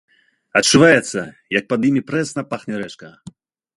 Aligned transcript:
Адчуваецца, 0.61 1.21
як 1.57 1.69
пад 1.73 1.81
імі 1.91 2.01
прэсна 2.11 2.41
пахне 2.55 2.75
рэчка. 2.85 3.07